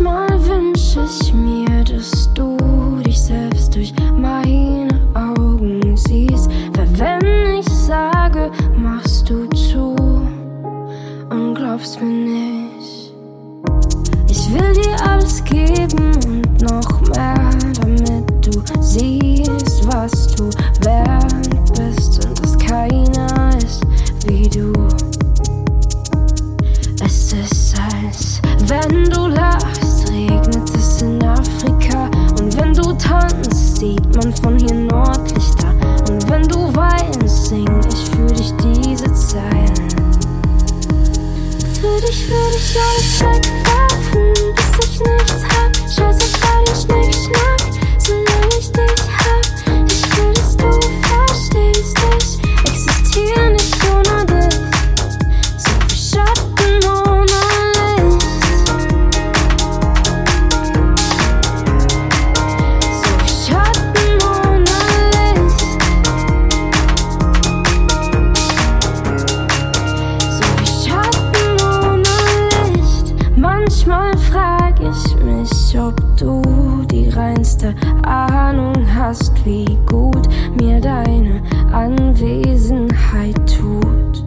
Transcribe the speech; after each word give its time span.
Manchmal 0.00 0.44
wünsche 0.44 1.06
ich 1.08 1.32
mir, 1.32 1.84
dass 1.84 2.28
du 2.34 2.56
dich 3.06 3.20
selbst 3.20 3.76
durch 3.76 3.94
meine 4.16 4.88
Augen 5.14 5.96
siehst. 5.96 6.50
Weil 6.76 6.98
wenn 6.98 7.60
ich 7.60 7.68
sage, 7.68 8.50
machst 8.76 9.30
du 9.30 9.46
zu 9.50 9.94
und 11.30 11.54
glaubst 11.54 12.02
mir 12.02 12.08
nicht. 12.08 12.63
Just 45.96 46.23
hast, 79.04 79.44
wie 79.44 79.66
gut 79.86 80.28
mir 80.58 80.80
deine 80.80 81.42
Anwesenheit 81.72 83.36
tut. 83.46 84.24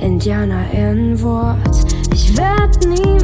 Indianer 0.00 0.70
Ehrenwort, 0.72 1.84
ich 2.12 2.36
werd 2.38 2.86
nie 2.86 3.17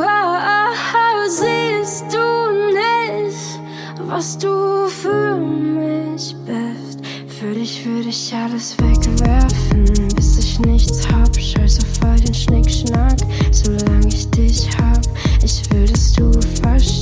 wow, 0.00 1.28
siehst 1.28 2.04
du 2.12 2.26
nicht, 2.72 3.60
was 4.08 4.38
du 4.38 4.86
für 4.88 5.36
mich 5.36 6.34
bist. 6.46 7.00
Für 7.28 7.54
dich 7.54 7.84
würde 7.84 8.08
ich 8.08 8.34
alles 8.34 8.76
wegwerfen, 8.78 10.08
bis 10.14 10.38
ich 10.38 10.58
nichts 10.60 11.06
hab. 11.10 11.34
Scheiß 11.38 11.78
auf 11.80 12.08
all 12.08 12.20
den 12.20 12.34
Schnickschnack, 12.34 13.18
solange 13.50 14.08
ich 14.08 14.28
dich 14.30 14.68
hab. 14.78 15.00
Ich 15.42 15.70
will, 15.70 15.86
dass 15.86 16.12
du 16.12 16.30
verstehst. 16.62 16.99